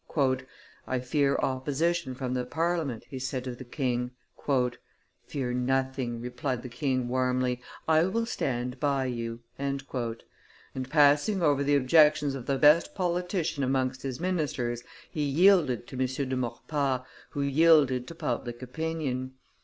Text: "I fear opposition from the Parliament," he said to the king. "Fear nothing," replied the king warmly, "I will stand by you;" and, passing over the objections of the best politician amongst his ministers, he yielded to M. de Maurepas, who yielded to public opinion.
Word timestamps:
"I 0.87 0.99
fear 0.99 1.35
opposition 1.35 2.15
from 2.15 2.33
the 2.33 2.43
Parliament," 2.43 3.03
he 3.07 3.19
said 3.19 3.43
to 3.43 3.53
the 3.55 3.63
king. 3.63 4.09
"Fear 5.27 5.53
nothing," 5.53 6.19
replied 6.19 6.63
the 6.63 6.69
king 6.69 7.07
warmly, 7.07 7.61
"I 7.87 8.05
will 8.05 8.25
stand 8.25 8.79
by 8.79 9.05
you;" 9.05 9.41
and, 9.59 9.83
passing 10.89 11.43
over 11.43 11.63
the 11.63 11.75
objections 11.75 12.33
of 12.33 12.47
the 12.47 12.57
best 12.57 12.95
politician 12.95 13.63
amongst 13.63 14.01
his 14.01 14.19
ministers, 14.19 14.81
he 15.11 15.21
yielded 15.21 15.85
to 15.85 15.99
M. 16.01 16.07
de 16.07 16.35
Maurepas, 16.35 17.01
who 17.29 17.43
yielded 17.43 18.07
to 18.07 18.15
public 18.15 18.63
opinion. 18.63 19.33